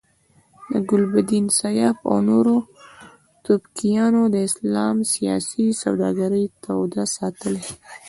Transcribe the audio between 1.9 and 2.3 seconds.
او